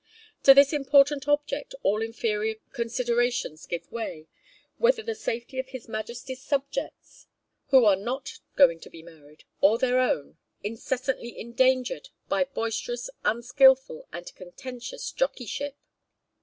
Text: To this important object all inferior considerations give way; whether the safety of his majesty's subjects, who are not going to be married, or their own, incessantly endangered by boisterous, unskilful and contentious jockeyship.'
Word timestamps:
To 0.45 0.55
this 0.55 0.73
important 0.73 1.27
object 1.27 1.75
all 1.83 2.01
inferior 2.01 2.55
considerations 2.73 3.67
give 3.67 3.91
way; 3.91 4.25
whether 4.79 5.03
the 5.03 5.13
safety 5.13 5.59
of 5.59 5.67
his 5.69 5.87
majesty's 5.87 6.41
subjects, 6.41 7.27
who 7.67 7.85
are 7.85 7.95
not 7.95 8.39
going 8.55 8.79
to 8.79 8.89
be 8.89 9.03
married, 9.03 9.43
or 9.59 9.77
their 9.77 9.99
own, 9.99 10.37
incessantly 10.63 11.39
endangered 11.39 12.09
by 12.27 12.45
boisterous, 12.45 13.11
unskilful 13.23 14.07
and 14.11 14.33
contentious 14.33 15.11
jockeyship.' 15.11 15.77